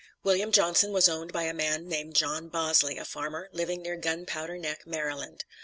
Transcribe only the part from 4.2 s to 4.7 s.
Powder